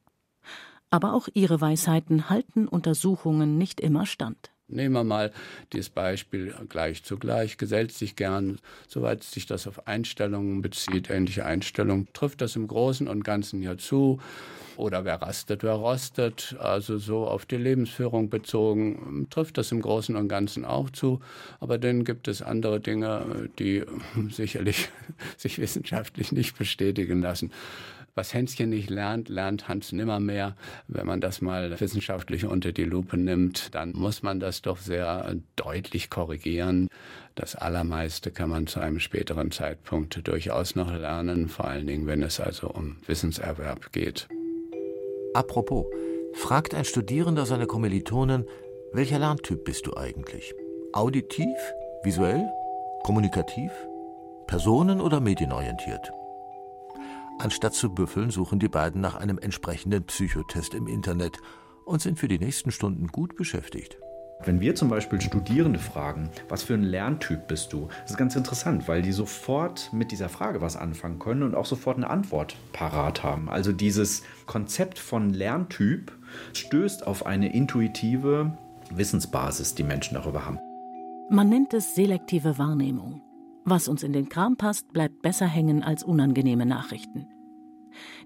Aber 0.90 1.14
auch 1.14 1.28
ihre 1.34 1.60
Weisheiten 1.60 2.30
halten 2.30 2.68
Untersuchungen 2.68 3.58
nicht 3.58 3.80
immer 3.80 4.06
stand. 4.06 4.52
Nehmen 4.68 4.94
wir 4.94 5.04
mal 5.04 5.32
dieses 5.72 5.90
Beispiel 5.90 6.52
gleich 6.68 7.04
zugleich, 7.04 7.56
gesellt 7.56 7.92
sich 7.92 8.16
gern, 8.16 8.58
soweit 8.88 9.22
sich 9.22 9.46
das 9.46 9.68
auf 9.68 9.86
Einstellungen 9.86 10.60
bezieht, 10.60 11.08
ähnliche 11.08 11.46
Einstellungen, 11.46 12.08
trifft 12.12 12.40
das 12.40 12.56
im 12.56 12.66
Großen 12.66 13.06
und 13.06 13.22
Ganzen 13.22 13.62
ja 13.62 13.78
zu. 13.78 14.18
Oder 14.76 15.04
wer 15.04 15.22
rastet, 15.22 15.62
wer 15.62 15.72
rostet, 15.72 16.56
also 16.58 16.98
so 16.98 17.26
auf 17.28 17.46
die 17.46 17.56
Lebensführung 17.56 18.28
bezogen, 18.28 19.26
trifft 19.30 19.56
das 19.56 19.70
im 19.70 19.80
Großen 19.80 20.16
und 20.16 20.28
Ganzen 20.28 20.64
auch 20.64 20.90
zu. 20.90 21.20
Aber 21.60 21.78
dann 21.78 22.04
gibt 22.04 22.26
es 22.26 22.42
andere 22.42 22.80
Dinge, 22.80 23.48
die 23.60 23.84
sicherlich 24.30 24.88
sich 25.36 25.58
wissenschaftlich 25.58 26.32
nicht 26.32 26.58
bestätigen 26.58 27.22
lassen. 27.22 27.52
Was 28.16 28.32
Hänschen 28.32 28.70
nicht 28.70 28.88
lernt, 28.88 29.28
lernt 29.28 29.68
Hans 29.68 29.92
nimmermehr. 29.92 30.56
Wenn 30.88 31.06
man 31.06 31.20
das 31.20 31.42
mal 31.42 31.78
wissenschaftlich 31.78 32.46
unter 32.46 32.72
die 32.72 32.84
Lupe 32.84 33.18
nimmt, 33.18 33.74
dann 33.74 33.92
muss 33.92 34.22
man 34.22 34.40
das 34.40 34.62
doch 34.62 34.78
sehr 34.78 35.36
deutlich 35.54 36.08
korrigieren. 36.08 36.88
Das 37.34 37.56
Allermeiste 37.56 38.30
kann 38.30 38.48
man 38.48 38.66
zu 38.66 38.80
einem 38.80 39.00
späteren 39.00 39.50
Zeitpunkt 39.50 40.26
durchaus 40.26 40.76
noch 40.76 40.90
lernen, 40.90 41.50
vor 41.50 41.66
allen 41.66 41.86
Dingen, 41.86 42.06
wenn 42.06 42.22
es 42.22 42.40
also 42.40 42.70
um 42.70 42.96
Wissenserwerb 43.06 43.92
geht. 43.92 44.28
Apropos, 45.34 45.84
fragt 46.32 46.74
ein 46.74 46.86
Studierender 46.86 47.44
seine 47.44 47.66
Kommilitonen, 47.66 48.46
welcher 48.94 49.18
Lerntyp 49.18 49.62
bist 49.66 49.86
du 49.86 49.94
eigentlich? 49.94 50.54
Auditiv, 50.94 51.58
visuell, 52.02 52.48
kommunikativ, 53.02 53.70
personen- 54.46 55.02
oder 55.02 55.20
medienorientiert? 55.20 56.10
Anstatt 57.38 57.74
zu 57.74 57.94
büffeln, 57.94 58.30
suchen 58.30 58.58
die 58.58 58.68
beiden 58.68 59.00
nach 59.00 59.14
einem 59.14 59.38
entsprechenden 59.38 60.04
Psychotest 60.04 60.74
im 60.74 60.86
Internet 60.86 61.38
und 61.84 62.00
sind 62.00 62.18
für 62.18 62.28
die 62.28 62.38
nächsten 62.38 62.70
Stunden 62.70 63.08
gut 63.08 63.36
beschäftigt. 63.36 63.98
Wenn 64.44 64.60
wir 64.60 64.74
zum 64.74 64.88
Beispiel 64.88 65.20
Studierende 65.20 65.78
fragen, 65.78 66.30
was 66.48 66.62
für 66.62 66.74
ein 66.74 66.82
Lerntyp 66.82 67.46
bist 67.48 67.72
du, 67.72 67.88
das 68.02 68.12
ist 68.12 68.16
ganz 68.16 68.36
interessant, 68.36 68.86
weil 68.86 69.02
die 69.02 69.12
sofort 69.12 69.90
mit 69.92 70.12
dieser 70.12 70.28
Frage 70.28 70.60
was 70.60 70.76
anfangen 70.76 71.18
können 71.18 71.42
und 71.42 71.54
auch 71.54 71.64
sofort 71.66 71.96
eine 71.96 72.10
Antwort 72.10 72.56
parat 72.72 73.22
haben. 73.22 73.48
Also 73.48 73.72
dieses 73.72 74.22
Konzept 74.46 74.98
von 74.98 75.30
Lerntyp 75.30 76.12
stößt 76.52 77.06
auf 77.06 77.24
eine 77.24 77.52
intuitive 77.54 78.56
Wissensbasis, 78.90 79.74
die 79.74 79.84
Menschen 79.84 80.14
darüber 80.14 80.44
haben. 80.44 80.58
Man 81.30 81.48
nennt 81.48 81.74
es 81.74 81.94
selektive 81.94 82.58
Wahrnehmung. 82.58 83.22
Was 83.68 83.88
uns 83.88 84.04
in 84.04 84.12
den 84.12 84.28
Kram 84.28 84.56
passt, 84.56 84.92
bleibt 84.92 85.22
besser 85.22 85.46
hängen 85.46 85.82
als 85.82 86.04
unangenehme 86.04 86.64
Nachrichten. 86.64 87.26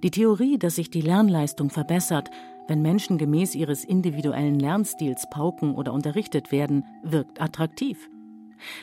Die 0.02 0.10
Theorie, 0.10 0.58
dass 0.58 0.74
sich 0.74 0.90
die 0.90 1.00
Lernleistung 1.00 1.70
verbessert, 1.70 2.30
wenn 2.68 2.82
Menschen 2.82 3.16
gemäß 3.16 3.54
ihres 3.54 3.82
individuellen 3.84 4.60
Lernstils 4.60 5.28
pauken 5.30 5.74
oder 5.74 5.94
unterrichtet 5.94 6.52
werden, 6.52 6.84
wirkt 7.02 7.40
attraktiv. 7.40 8.10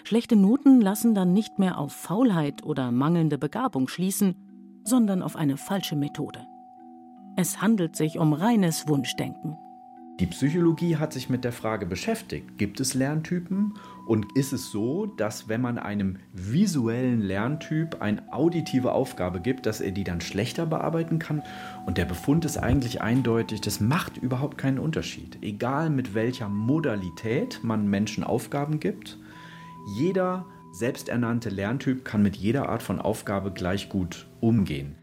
Schlechte 0.03 0.35
Noten 0.35 0.81
lassen 0.81 1.13
dann 1.13 1.31
nicht 1.31 1.59
mehr 1.59 1.77
auf 1.77 1.93
Faulheit 1.93 2.63
oder 2.63 2.91
mangelnde 2.91 3.37
Begabung 3.37 3.87
schließen, 3.87 4.33
sondern 4.83 5.21
auf 5.21 5.35
eine 5.35 5.57
falsche 5.57 5.95
Methode. 5.95 6.47
Es 7.35 7.61
handelt 7.61 7.95
sich 7.95 8.17
um 8.17 8.33
reines 8.33 8.87
Wunschdenken. 8.87 9.59
Die 10.19 10.25
Psychologie 10.25 10.95
hat 10.95 11.13
sich 11.13 11.29
mit 11.29 11.43
der 11.43 11.51
Frage 11.51 11.85
beschäftigt, 11.85 12.57
gibt 12.57 12.79
es 12.79 12.95
Lerntypen 12.95 13.75
und 14.07 14.35
ist 14.35 14.51
es 14.51 14.71
so, 14.71 15.05
dass 15.05 15.47
wenn 15.47 15.61
man 15.61 15.77
einem 15.77 16.17
visuellen 16.33 17.21
Lerntyp 17.21 18.01
eine 18.01 18.23
auditive 18.33 18.93
Aufgabe 18.93 19.41
gibt, 19.41 19.67
dass 19.67 19.79
er 19.79 19.91
die 19.91 20.03
dann 20.03 20.19
schlechter 20.19 20.65
bearbeiten 20.65 21.19
kann? 21.19 21.43
Und 21.85 21.99
der 21.99 22.05
Befund 22.05 22.45
ist 22.45 22.57
eigentlich 22.57 22.99
eindeutig, 22.99 23.61
das 23.61 23.79
macht 23.79 24.17
überhaupt 24.17 24.57
keinen 24.57 24.79
Unterschied. 24.79 25.37
Egal 25.43 25.91
mit 25.91 26.15
welcher 26.15 26.49
Modalität 26.49 27.59
man 27.61 27.87
Menschen 27.87 28.23
Aufgaben 28.23 28.79
gibt, 28.79 29.19
jeder 29.99 30.47
selbsternannte 30.71 31.49
Lerntyp 31.49 32.05
kann 32.05 32.23
mit 32.23 32.35
jeder 32.35 32.69
Art 32.69 32.81
von 32.81 32.99
Aufgabe 32.99 33.51
gleich 33.51 33.87
gut 33.87 34.27
umgehen. 34.39 34.95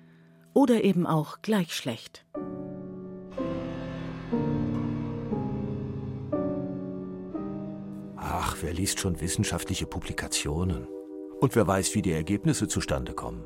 Oder 0.55 0.83
eben 0.83 1.07
auch 1.07 1.41
gleich 1.41 1.73
schlecht. 1.73 2.25
Wer 8.65 8.73
liest 8.73 8.99
schon 8.99 9.21
wissenschaftliche 9.21 9.87
Publikationen? 9.87 10.89
Und 11.41 11.55
wer 11.55 11.67
weiß, 11.67 11.95
wie 11.95 12.01
die 12.01 12.13
Ergebnisse 12.13 12.67
zustande 12.67 13.13
kommen? 13.13 13.45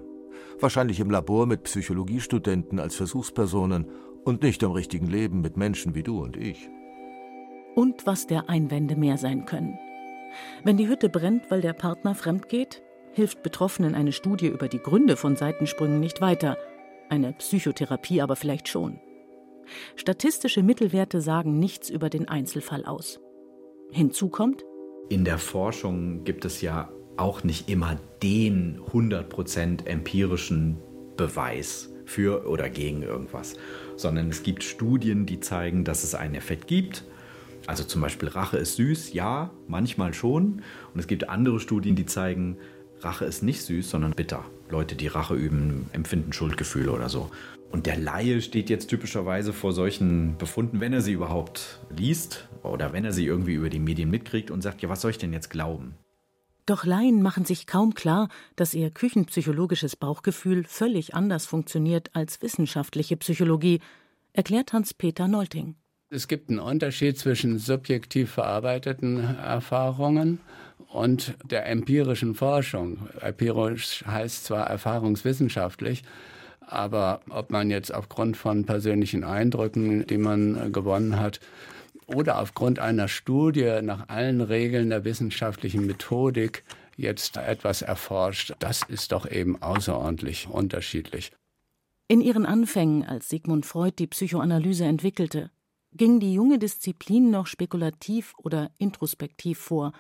Wahrscheinlich 0.60 1.00
im 1.00 1.10
Labor 1.10 1.46
mit 1.46 1.64
Psychologiestudenten 1.64 2.78
als 2.78 2.94
Versuchspersonen 2.94 3.90
und 4.24 4.42
nicht 4.42 4.62
im 4.62 4.70
richtigen 4.70 5.08
Leben 5.08 5.40
mit 5.40 5.56
Menschen 5.56 5.96
wie 5.96 6.04
du 6.04 6.22
und 6.22 6.36
ich. 6.36 6.70
Und 7.74 8.06
was 8.06 8.28
der 8.28 8.48
Einwände 8.48 8.94
mehr 8.94 9.18
sein 9.18 9.44
können. 9.44 9.76
Wenn 10.62 10.76
die 10.76 10.88
Hütte 10.88 11.08
brennt, 11.08 11.50
weil 11.50 11.62
der 11.62 11.72
Partner 11.72 12.14
fremd 12.14 12.48
geht, 12.48 12.82
hilft 13.12 13.42
Betroffenen 13.42 13.96
eine 13.96 14.12
Studie 14.12 14.46
über 14.46 14.68
die 14.68 14.78
Gründe 14.78 15.16
von 15.16 15.34
Seitensprüngen 15.34 15.98
nicht 15.98 16.20
weiter, 16.20 16.56
eine 17.08 17.32
Psychotherapie 17.32 18.20
aber 18.22 18.36
vielleicht 18.36 18.68
schon. 18.68 19.00
Statistische 19.96 20.62
Mittelwerte 20.62 21.20
sagen 21.20 21.58
nichts 21.58 21.90
über 21.90 22.08
den 22.08 22.28
Einzelfall 22.28 22.84
aus. 22.84 23.20
Hinzu 23.90 24.28
kommt, 24.28 24.64
in 25.08 25.24
der 25.24 25.38
Forschung 25.38 26.24
gibt 26.24 26.44
es 26.44 26.60
ja 26.60 26.90
auch 27.16 27.42
nicht 27.42 27.68
immer 27.68 27.96
den 28.22 28.80
100% 28.92 29.86
empirischen 29.86 30.76
Beweis 31.16 31.90
für 32.04 32.46
oder 32.46 32.70
gegen 32.70 33.02
irgendwas, 33.02 33.54
sondern 33.96 34.28
es 34.30 34.42
gibt 34.42 34.62
Studien, 34.64 35.26
die 35.26 35.40
zeigen, 35.40 35.84
dass 35.84 36.04
es 36.04 36.14
einen 36.14 36.34
Effekt 36.34 36.66
gibt. 36.66 37.04
Also 37.66 37.84
zum 37.84 38.00
Beispiel 38.00 38.28
Rache 38.28 38.56
ist 38.56 38.76
süß, 38.76 39.12
ja, 39.12 39.50
manchmal 39.66 40.14
schon. 40.14 40.62
Und 40.94 41.00
es 41.00 41.06
gibt 41.06 41.28
andere 41.28 41.60
Studien, 41.60 41.96
die 41.96 42.06
zeigen, 42.06 42.56
Rache 43.00 43.24
ist 43.24 43.42
nicht 43.42 43.62
süß, 43.62 43.90
sondern 43.90 44.12
bitter. 44.12 44.44
Leute, 44.70 44.96
die 44.96 45.06
Rache 45.06 45.34
üben, 45.34 45.86
empfinden 45.92 46.32
Schuldgefühle 46.32 46.92
oder 46.92 47.08
so. 47.08 47.30
Und 47.70 47.86
der 47.86 47.98
Laie 47.98 48.40
steht 48.40 48.70
jetzt 48.70 48.88
typischerweise 48.88 49.52
vor 49.52 49.72
solchen 49.72 50.36
Befunden, 50.38 50.80
wenn 50.80 50.92
er 50.92 51.02
sie 51.02 51.12
überhaupt 51.12 51.80
liest 51.94 52.48
oder 52.62 52.92
wenn 52.92 53.04
er 53.04 53.12
sie 53.12 53.26
irgendwie 53.26 53.54
über 53.54 53.68
die 53.68 53.78
Medien 53.78 54.10
mitkriegt 54.10 54.50
und 54.50 54.62
sagt, 54.62 54.82
ja, 54.82 54.88
was 54.88 55.02
soll 55.02 55.10
ich 55.10 55.18
denn 55.18 55.32
jetzt 55.32 55.50
glauben? 55.50 55.94
Doch 56.66 56.84
Laien 56.84 57.22
machen 57.22 57.44
sich 57.44 57.66
kaum 57.66 57.94
klar, 57.94 58.28
dass 58.56 58.74
ihr 58.74 58.90
küchenpsychologisches 58.90 59.96
Bauchgefühl 59.96 60.64
völlig 60.64 61.14
anders 61.14 61.46
funktioniert 61.46 62.10
als 62.14 62.42
wissenschaftliche 62.42 63.16
Psychologie, 63.16 63.80
erklärt 64.32 64.72
Hans-Peter 64.72 65.28
Nolting. 65.28 65.76
Es 66.10 66.28
gibt 66.28 66.48
einen 66.48 66.58
Unterschied 66.58 67.18
zwischen 67.18 67.58
subjektiv 67.58 68.30
verarbeiteten 68.30 69.36
Erfahrungen 69.36 70.40
und 70.88 71.34
der 71.44 71.66
empirischen 71.66 72.34
Forschung. 72.34 73.08
Empirisch 73.20 74.04
heißt 74.06 74.44
zwar 74.44 74.66
erfahrungswissenschaftlich, 74.66 76.02
aber 76.60 77.20
ob 77.30 77.50
man 77.50 77.70
jetzt 77.70 77.94
aufgrund 77.94 78.36
von 78.36 78.64
persönlichen 78.64 79.24
Eindrücken, 79.24 80.06
die 80.06 80.18
man 80.18 80.72
gewonnen 80.72 81.18
hat, 81.18 81.40
oder 82.06 82.40
aufgrund 82.40 82.78
einer 82.78 83.06
Studie 83.08 83.80
nach 83.82 84.08
allen 84.08 84.40
Regeln 84.40 84.88
der 84.88 85.04
wissenschaftlichen 85.04 85.86
Methodik 85.86 86.64
jetzt 86.96 87.36
etwas 87.36 87.82
erforscht, 87.82 88.54
das 88.58 88.82
ist 88.88 89.12
doch 89.12 89.30
eben 89.30 89.60
außerordentlich 89.62 90.48
unterschiedlich. 90.48 91.32
In 92.08 92.22
ihren 92.22 92.46
Anfängen, 92.46 93.04
als 93.04 93.28
Sigmund 93.28 93.66
Freud 93.66 93.96
die 93.98 94.06
Psychoanalyse 94.06 94.86
entwickelte, 94.86 95.50
ging 95.92 96.20
die 96.20 96.32
junge 96.32 96.58
Disziplin 96.58 97.30
noch 97.30 97.46
spekulativ 97.46 98.34
oder 98.38 98.70
introspektiv 98.78 99.58
vor, 99.58 99.92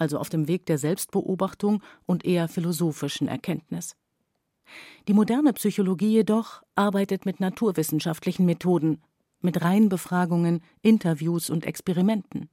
also 0.00 0.18
auf 0.18 0.28
dem 0.28 0.48
Weg 0.48 0.66
der 0.66 0.78
Selbstbeobachtung 0.78 1.82
und 2.06 2.24
eher 2.24 2.48
philosophischen 2.48 3.28
Erkenntnis. 3.28 3.96
Die 5.08 5.14
moderne 5.14 5.52
Psychologie 5.52 6.12
jedoch 6.12 6.62
arbeitet 6.74 7.26
mit 7.26 7.40
naturwissenschaftlichen 7.40 8.46
Methoden, 8.46 9.02
mit 9.40 9.62
Reihenbefragungen, 9.62 10.62
Interviews 10.82 11.50
und 11.50 11.64
Experimenten. 11.64 12.48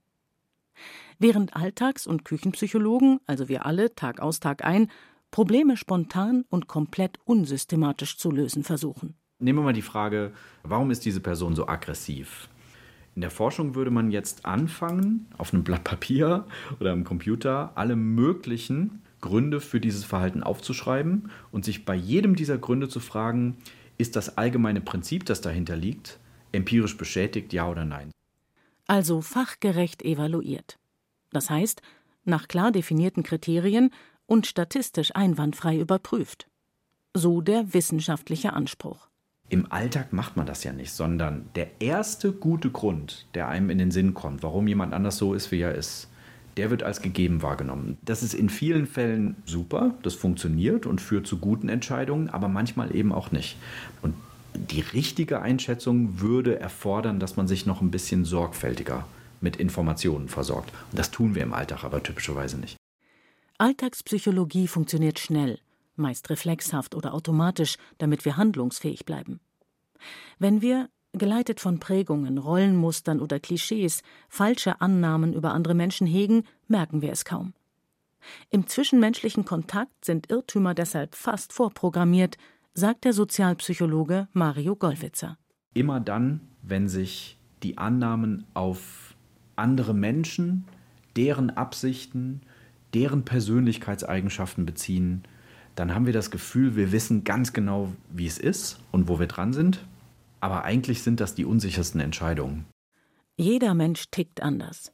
Während 1.19 1.55
Alltags- 1.55 2.07
und 2.07 2.25
Küchenpsychologen, 2.25 3.19
also 3.25 3.49
wir 3.49 3.65
alle 3.65 3.95
Tag 3.95 4.19
aus 4.19 4.39
Tag 4.39 4.63
ein, 4.63 4.89
Probleme 5.31 5.77
spontan 5.77 6.45
und 6.49 6.67
komplett 6.67 7.19
unsystematisch 7.25 8.17
zu 8.17 8.31
lösen 8.31 8.63
versuchen. 8.63 9.15
Nehmen 9.39 9.59
wir 9.59 9.63
mal 9.63 9.73
die 9.73 9.81
Frage, 9.81 10.33
warum 10.63 10.89
ist 10.89 11.05
diese 11.05 11.19
Person 11.19 11.55
so 11.55 11.67
aggressiv? 11.67 12.49
In 13.17 13.21
der 13.21 13.31
Forschung 13.31 13.73
würde 13.73 13.89
man 13.89 14.11
jetzt 14.11 14.45
anfangen, 14.45 15.25
auf 15.39 15.51
einem 15.51 15.63
Blatt 15.63 15.83
Papier 15.83 16.45
oder 16.79 16.91
am 16.91 17.03
Computer 17.03 17.71
alle 17.73 17.95
möglichen 17.95 19.01
Gründe 19.21 19.59
für 19.59 19.79
dieses 19.79 20.03
Verhalten 20.03 20.43
aufzuschreiben 20.43 21.31
und 21.51 21.65
sich 21.65 21.83
bei 21.83 21.95
jedem 21.95 22.35
dieser 22.35 22.59
Gründe 22.59 22.89
zu 22.89 22.99
fragen, 22.99 23.57
ist 23.97 24.15
das 24.15 24.37
allgemeine 24.37 24.81
Prinzip, 24.81 25.25
das 25.25 25.41
dahinter 25.41 25.75
liegt, 25.75 26.19
empirisch 26.51 26.95
bestätigt, 26.95 27.53
ja 27.53 27.67
oder 27.67 27.85
nein. 27.85 28.11
Also 28.85 29.21
fachgerecht 29.21 30.03
evaluiert. 30.03 30.77
Das 31.31 31.49
heißt, 31.49 31.81
nach 32.23 32.47
klar 32.47 32.71
definierten 32.71 33.23
Kriterien 33.23 33.89
und 34.27 34.45
statistisch 34.45 35.15
einwandfrei 35.15 35.79
überprüft. 35.79 36.47
So 37.15 37.41
der 37.41 37.73
wissenschaftliche 37.73 38.53
Anspruch. 38.53 39.06
Im 39.49 39.71
Alltag 39.71 40.11
macht 40.11 40.35
man 40.35 40.45
das 40.45 40.63
ja 40.63 40.73
nicht, 40.73 40.91
sondern 40.91 41.45
der 41.55 41.81
erste 41.81 42.33
gute 42.33 42.69
Grund, 42.69 43.27
der 43.33 43.47
einem 43.47 43.69
in 43.69 43.77
den 43.77 43.91
Sinn 43.91 44.13
kommt, 44.13 44.43
warum 44.43 44.67
jemand 44.67 44.93
anders 44.93 45.17
so 45.17 45.33
ist, 45.33 45.51
wie 45.51 45.61
er 45.61 45.73
ist, 45.73 46.09
der 46.57 46.69
wird 46.69 46.83
als 46.83 47.01
gegeben 47.01 47.41
wahrgenommen. 47.41 47.97
Das 48.01 48.23
ist 48.23 48.33
in 48.33 48.49
vielen 48.49 48.87
Fällen 48.87 49.37
super, 49.45 49.93
das 50.03 50.15
funktioniert 50.15 50.85
und 50.85 50.99
führt 50.99 51.27
zu 51.27 51.37
guten 51.37 51.69
Entscheidungen, 51.69 52.29
aber 52.29 52.49
manchmal 52.49 52.93
eben 52.95 53.13
auch 53.13 53.31
nicht. 53.31 53.57
Und 54.01 54.15
die 54.53 54.81
richtige 54.81 55.41
Einschätzung 55.41 56.19
würde 56.19 56.59
erfordern, 56.59 57.19
dass 57.19 57.37
man 57.37 57.47
sich 57.47 57.65
noch 57.65 57.81
ein 57.81 57.91
bisschen 57.91 58.25
sorgfältiger 58.25 59.05
mit 59.39 59.55
Informationen 59.57 60.27
versorgt. 60.27 60.71
Und 60.91 60.99
das 60.99 61.11
tun 61.11 61.35
wir 61.35 61.43
im 61.43 61.53
Alltag 61.53 61.83
aber 61.83 62.01
typischerweise 62.01 62.57
nicht. 62.57 62.75
Alltagspsychologie 63.59 64.67
funktioniert 64.67 65.19
schnell, 65.19 65.59
meist 65.97 66.29
reflexhaft 66.29 66.95
oder 66.95 67.13
automatisch, 67.13 67.77
damit 67.97 68.25
wir 68.25 68.37
handlungsfähig 68.37 69.05
bleiben. 69.05 69.39
Wenn 70.39 70.61
wir, 70.61 70.89
geleitet 71.13 71.59
von 71.59 71.79
Prägungen, 71.79 72.37
Rollenmustern 72.37 73.19
oder 73.19 73.39
Klischees, 73.39 74.03
falsche 74.29 74.81
Annahmen 74.81 75.33
über 75.33 75.53
andere 75.53 75.73
Menschen 75.73 76.05
hegen, 76.07 76.43
merken 76.67 77.01
wir 77.01 77.11
es 77.11 77.25
kaum. 77.25 77.53
Im 78.49 78.67
zwischenmenschlichen 78.67 79.45
Kontakt 79.45 80.05
sind 80.05 80.29
Irrtümer 80.29 80.73
deshalb 80.73 81.15
fast 81.15 81.53
vorprogrammiert, 81.53 82.37
sagt 82.73 83.05
der 83.05 83.13
Sozialpsychologe 83.13 84.27
Mario 84.33 84.75
Gollwitzer. 84.75 85.37
Immer 85.73 85.99
dann, 85.99 86.41
wenn 86.61 86.87
sich 86.87 87.39
die 87.63 87.77
Annahmen 87.77 88.45
auf 88.53 89.15
andere 89.55 89.93
Menschen, 89.93 90.65
deren 91.15 91.49
Absichten, 91.49 92.41
deren 92.93 93.25
Persönlichkeitseigenschaften 93.25 94.65
beziehen, 94.65 95.23
dann 95.77 95.93
haben 95.93 96.07
wir 96.07 96.13
das 96.13 96.31
Gefühl, 96.31 96.75
wir 96.75 96.91
wissen 96.91 97.23
ganz 97.23 97.53
genau, 97.53 97.93
wie 98.09 98.25
es 98.25 98.39
ist 98.39 98.79
und 98.91 99.07
wo 99.07 99.19
wir 99.19 99.27
dran 99.27 99.53
sind. 99.53 99.85
Aber 100.39 100.65
eigentlich 100.65 101.03
sind 101.03 101.19
das 101.19 101.35
die 101.35 101.45
unsichersten 101.45 102.01
Entscheidungen. 102.01 102.65
Jeder 103.37 103.75
Mensch 103.75 104.09
tickt 104.09 104.41
anders. 104.41 104.91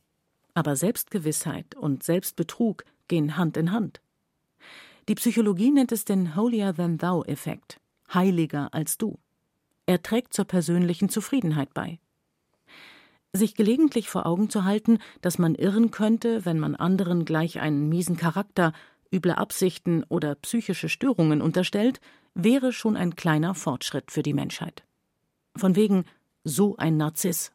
Aber 0.54 0.76
Selbstgewissheit 0.76 1.76
und 1.76 2.04
Selbstbetrug 2.04 2.84
gehen 3.08 3.38
Hand 3.38 3.56
in 3.56 3.72
Hand. 3.72 4.02
Die 5.08 5.16
Psychologie 5.16 5.72
nennt 5.72 5.94
es 5.94 6.04
den 6.04 6.36
Holier-than-thou-Effekt, 6.36 7.80
heiliger 8.14 8.74
als 8.74 8.98
du. 8.98 9.20
Er 9.86 10.02
trägt 10.02 10.34
zur 10.34 10.46
persönlichen 10.46 11.08
Zufriedenheit 11.08 11.74
bei. 11.74 12.00
Sich 13.32 13.56
gelegentlich 13.56 14.10
vor 14.10 14.26
Augen 14.26 14.50
zu 14.50 14.66
halten, 14.66 15.00
dass 15.22 15.40
man 15.40 15.56
irren 15.56 15.92
könnte, 15.92 16.46
wenn 16.46 16.60
man 16.60 16.76
anderen 16.76 17.26
gleich 17.26 17.60
einen 17.62 17.88
miesen 17.90 18.18
Charakter, 18.18 18.74
üble 19.14 19.38
Absichten 19.38 20.04
oder 20.10 20.36
psychische 20.36 20.90
Störungen 20.90 21.42
unterstellt, 21.42 22.02
wäre 22.34 22.74
schon 22.74 22.98
ein 22.98 23.16
kleiner 23.16 23.54
Fortschritt 23.54 24.12
für 24.12 24.24
die 24.24 24.34
Menschheit. 24.34 24.84
Von 25.56 25.76
wegen 25.76 26.06
so 26.44 26.76
ein 26.78 26.98
Narziss 26.98 27.54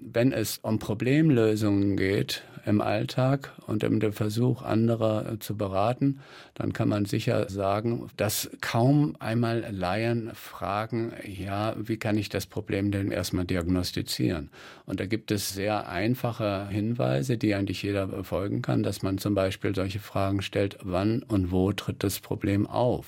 wenn 0.00 0.32
es 0.32 0.58
um 0.58 0.78
Problemlösungen 0.78 1.96
geht 1.96 2.42
im 2.66 2.80
Alltag 2.80 3.52
und 3.66 3.84
um 3.84 4.00
den 4.00 4.12
Versuch, 4.12 4.62
andere 4.62 5.36
zu 5.40 5.56
beraten, 5.56 6.20
dann 6.54 6.72
kann 6.72 6.88
man 6.88 7.04
sicher 7.04 7.48
sagen, 7.48 8.10
dass 8.16 8.50
kaum 8.60 9.16
einmal 9.18 9.64
Laien 9.70 10.30
fragen, 10.34 11.12
ja, 11.24 11.74
wie 11.78 11.96
kann 11.96 12.18
ich 12.18 12.28
das 12.28 12.46
Problem 12.46 12.90
denn 12.90 13.12
erstmal 13.12 13.44
diagnostizieren? 13.44 14.50
Und 14.86 15.00
da 15.00 15.06
gibt 15.06 15.30
es 15.30 15.54
sehr 15.54 15.88
einfache 15.88 16.68
Hinweise, 16.68 17.38
die 17.38 17.54
eigentlich 17.54 17.82
jeder 17.82 18.06
befolgen 18.06 18.62
kann, 18.62 18.82
dass 18.82 19.02
man 19.02 19.18
zum 19.18 19.34
Beispiel 19.34 19.74
solche 19.74 20.00
Fragen 20.00 20.42
stellt, 20.42 20.78
wann 20.82 21.22
und 21.22 21.52
wo 21.52 21.72
tritt 21.72 22.02
das 22.02 22.20
Problem 22.20 22.66
auf? 22.66 23.06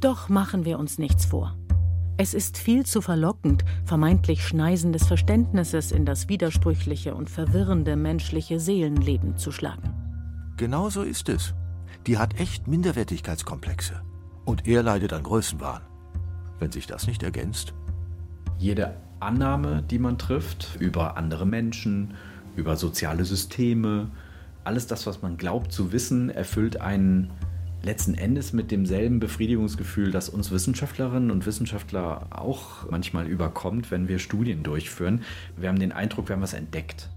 Doch 0.00 0.28
machen 0.28 0.64
wir 0.64 0.78
uns 0.78 0.98
nichts 0.98 1.26
vor. 1.26 1.57
Es 2.20 2.34
ist 2.34 2.58
viel 2.58 2.84
zu 2.84 3.00
verlockend, 3.00 3.64
vermeintlich 3.84 4.44
Schneisen 4.44 4.92
des 4.92 5.06
Verständnisses 5.06 5.92
in 5.92 6.04
das 6.04 6.28
widersprüchliche 6.28 7.14
und 7.14 7.30
verwirrende 7.30 7.94
menschliche 7.94 8.58
Seelenleben 8.58 9.36
zu 9.36 9.52
schlagen. 9.52 9.94
Genau 10.56 10.90
so 10.90 11.02
ist 11.02 11.28
es. 11.28 11.54
Die 12.08 12.18
hat 12.18 12.40
echt 12.40 12.66
Minderwertigkeitskomplexe. 12.66 14.02
Und 14.44 14.66
er 14.66 14.82
leidet 14.82 15.12
an 15.12 15.22
Größenwahn. 15.22 15.82
Wenn 16.58 16.72
sich 16.72 16.88
das 16.88 17.06
nicht 17.06 17.22
ergänzt. 17.22 17.72
Jede 18.58 18.96
Annahme, 19.20 19.84
die 19.88 20.00
man 20.00 20.18
trifft 20.18 20.76
über 20.80 21.16
andere 21.16 21.46
Menschen, 21.46 22.14
über 22.56 22.74
soziale 22.74 23.24
Systeme, 23.24 24.10
alles 24.64 24.88
das, 24.88 25.06
was 25.06 25.22
man 25.22 25.36
glaubt 25.36 25.70
zu 25.70 25.92
wissen, 25.92 26.30
erfüllt 26.30 26.80
einen 26.80 27.30
letzten 27.82 28.14
Endes 28.14 28.52
mit 28.52 28.70
demselben 28.70 29.20
Befriedigungsgefühl, 29.20 30.10
das 30.10 30.28
uns 30.28 30.50
Wissenschaftlerinnen 30.50 31.30
und 31.30 31.46
Wissenschaftler 31.46 32.28
auch 32.30 32.90
manchmal 32.90 33.26
überkommt, 33.26 33.90
wenn 33.90 34.08
wir 34.08 34.18
Studien 34.18 34.62
durchführen. 34.62 35.22
Wir 35.56 35.68
haben 35.68 35.78
den 35.78 35.92
Eindruck, 35.92 36.28
wir 36.28 36.36
haben 36.36 36.42
was 36.42 36.54
entdeckt. 36.54 37.08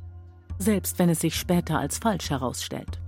Selbst 0.59 0.99
wenn 0.99 1.09
es 1.09 1.19
sich 1.19 1.35
später 1.35 1.79
als 1.79 1.97
falsch 1.97 2.29
herausstellt. 2.29 2.99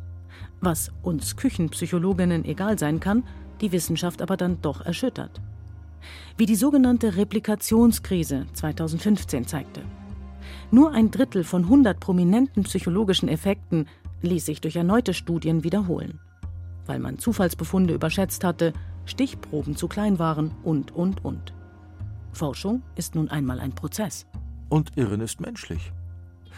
Was 0.61 0.91
uns 1.03 1.35
Küchenpsychologinnen 1.35 2.45
egal 2.45 2.79
sein 2.79 2.99
kann, 2.99 3.23
die 3.61 3.71
Wissenschaft 3.71 4.21
aber 4.21 4.37
dann 4.37 4.61
doch 4.61 4.81
erschüttert. 4.81 5.41
Wie 6.37 6.45
die 6.45 6.55
sogenannte 6.55 7.15
Replikationskrise 7.15 8.47
2015 8.53 9.47
zeigte. 9.47 9.81
Nur 10.71 10.91
ein 10.91 11.11
Drittel 11.11 11.43
von 11.43 11.63
100 11.63 11.99
prominenten 11.99 12.63
psychologischen 12.63 13.29
Effekten 13.29 13.87
ließ 14.21 14.45
sich 14.45 14.59
durch 14.59 14.75
erneute 14.75 15.13
Studien 15.13 15.63
wiederholen 15.63 16.19
weil 16.85 16.99
man 16.99 17.19
Zufallsbefunde 17.19 17.93
überschätzt 17.93 18.43
hatte, 18.43 18.73
Stichproben 19.05 19.75
zu 19.75 19.87
klein 19.87 20.19
waren 20.19 20.51
und, 20.63 20.91
und, 20.91 21.23
und. 21.25 21.53
Forschung 22.31 22.81
ist 22.95 23.15
nun 23.15 23.29
einmal 23.29 23.59
ein 23.59 23.73
Prozess. 23.73 24.25
Und 24.69 24.97
Irren 24.97 25.21
ist 25.21 25.39
menschlich. 25.39 25.91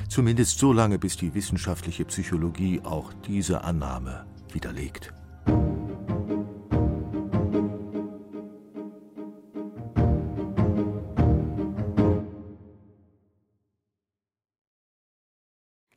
Zumindest 0.09 0.59
so 0.59 0.73
lange, 0.73 0.99
bis 0.99 1.17
die 1.17 1.33
wissenschaftliche 1.33 2.05
Psychologie 2.05 2.81
auch 2.83 3.11
diese 3.25 3.63
Annahme 3.63 4.25
widerlegt. 4.51 5.13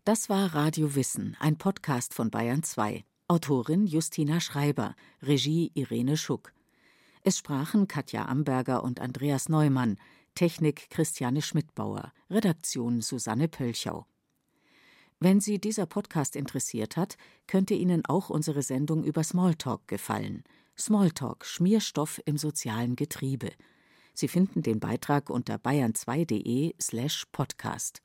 Das 0.04 0.30
war 0.30 0.54
Radio 0.54 0.94
Wissen, 0.94 1.36
ein 1.38 1.58
Podcast 1.58 2.14
von 2.14 2.30
Bayern 2.30 2.62
2. 2.62 3.04
Autorin 3.30 3.86
Justina 3.86 4.40
Schreiber, 4.40 4.96
Regie 5.20 5.70
Irene 5.74 6.16
Schuck. 6.16 6.54
Es 7.22 7.36
sprachen 7.36 7.86
Katja 7.86 8.24
Amberger 8.24 8.82
und 8.82 9.00
Andreas 9.00 9.50
Neumann, 9.50 9.98
Technik 10.34 10.88
Christiane 10.88 11.42
Schmidbauer, 11.42 12.14
Redaktion 12.30 13.02
Susanne 13.02 13.48
Pölchau. 13.48 14.06
Wenn 15.20 15.40
Sie 15.40 15.58
dieser 15.58 15.84
Podcast 15.84 16.36
interessiert 16.36 16.96
hat, 16.96 17.18
könnte 17.46 17.74
Ihnen 17.74 18.06
auch 18.06 18.30
unsere 18.30 18.62
Sendung 18.62 19.04
über 19.04 19.22
Smalltalk 19.22 19.86
gefallen. 19.88 20.42
Smalltalk, 20.78 21.44
Schmierstoff 21.44 22.22
im 22.24 22.38
sozialen 22.38 22.96
Getriebe. 22.96 23.50
Sie 24.14 24.28
finden 24.28 24.62
den 24.62 24.80
Beitrag 24.80 25.28
unter 25.28 25.56
bayern2.de 25.56 26.74
slash 26.80 27.26
podcast. 27.30 28.00